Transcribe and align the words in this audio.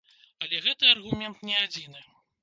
Але 0.45 0.61
гэты 0.67 0.87
аргумент 0.93 1.43
не 1.49 1.55
адзіны. 1.65 2.01